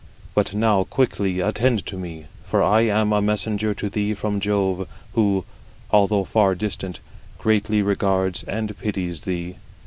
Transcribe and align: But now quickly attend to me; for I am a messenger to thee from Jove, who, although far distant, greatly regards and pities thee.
But 0.33 0.55
now 0.55 0.83
quickly 0.85 1.41
attend 1.41 1.85
to 1.85 1.95
me; 1.95 2.25
for 2.47 2.63
I 2.63 2.81
am 2.85 3.13
a 3.13 3.21
messenger 3.21 3.75
to 3.75 3.87
thee 3.87 4.15
from 4.15 4.39
Jove, 4.39 4.87
who, 5.13 5.45
although 5.91 6.23
far 6.23 6.55
distant, 6.55 6.99
greatly 7.37 7.83
regards 7.83 8.41
and 8.45 8.75
pities 8.79 9.25
thee. 9.25 9.57